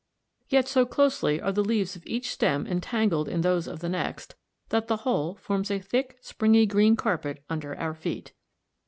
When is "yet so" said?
0.49-0.87